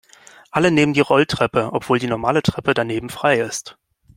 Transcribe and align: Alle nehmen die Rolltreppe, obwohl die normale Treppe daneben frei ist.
Alle 0.49 0.71
nehmen 0.71 0.93
die 0.95 0.99
Rolltreppe, 1.01 1.73
obwohl 1.73 1.99
die 1.99 2.07
normale 2.07 2.41
Treppe 2.41 2.73
daneben 2.73 3.11
frei 3.11 3.39
ist. 3.39 3.77